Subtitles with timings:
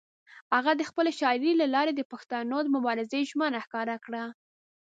[0.55, 4.23] هغه د خپلې شاعرۍ له لارې د پښتنو د مبارزې ژمنه ښکاره کړه.